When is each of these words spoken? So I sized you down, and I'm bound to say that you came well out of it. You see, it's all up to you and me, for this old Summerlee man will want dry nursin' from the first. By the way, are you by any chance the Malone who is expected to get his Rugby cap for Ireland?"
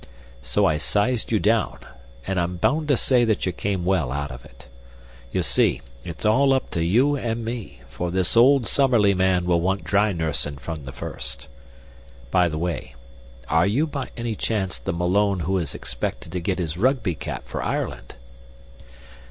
So 0.41 0.65
I 0.65 0.77
sized 0.77 1.31
you 1.31 1.37
down, 1.37 1.77
and 2.25 2.39
I'm 2.39 2.57
bound 2.57 2.87
to 2.87 2.97
say 2.97 3.23
that 3.25 3.45
you 3.45 3.51
came 3.51 3.85
well 3.85 4.11
out 4.11 4.31
of 4.31 4.43
it. 4.43 4.67
You 5.31 5.43
see, 5.43 5.81
it's 6.03 6.25
all 6.25 6.53
up 6.53 6.71
to 6.71 6.83
you 6.83 7.15
and 7.15 7.45
me, 7.45 7.81
for 7.87 8.09
this 8.09 8.35
old 8.35 8.65
Summerlee 8.65 9.13
man 9.13 9.45
will 9.45 9.61
want 9.61 9.83
dry 9.83 10.11
nursin' 10.11 10.57
from 10.57 10.85
the 10.85 10.91
first. 10.91 11.47
By 12.31 12.49
the 12.49 12.57
way, 12.57 12.95
are 13.47 13.67
you 13.67 13.85
by 13.85 14.09
any 14.17 14.33
chance 14.33 14.79
the 14.79 14.91
Malone 14.91 15.41
who 15.41 15.59
is 15.59 15.75
expected 15.75 16.31
to 16.31 16.39
get 16.39 16.57
his 16.57 16.79
Rugby 16.79 17.13
cap 17.13 17.43
for 17.45 17.61
Ireland?" 17.61 18.15